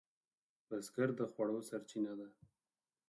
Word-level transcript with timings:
بزګر 0.67 1.09
د 1.19 1.21
خوړو 1.31 1.59
سرچینه 1.69 2.13
ده 2.19 2.27